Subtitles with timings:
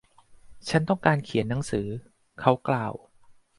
[0.69, 1.87] ฉันต้องการเขียนหนังสือ
[2.39, 2.93] เขากล่าว